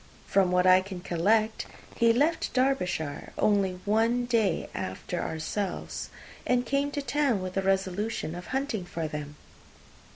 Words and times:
From 0.25 0.51
what 0.51 0.65
I 0.65 0.81
can 0.81 0.99
collect, 1.01 1.67
he 1.95 2.11
left 2.11 2.55
Derbyshire 2.55 3.33
only 3.37 3.73
one 3.85 4.25
day 4.25 4.67
after 4.73 5.21
ourselves, 5.21 6.09
and 6.43 6.65
came 6.65 6.89
to 6.93 7.03
town 7.03 7.39
with 7.39 7.53
the 7.53 7.61
resolution 7.61 8.33
of 8.33 8.47
hunting 8.47 8.83
for 8.83 9.07
them. 9.07 9.35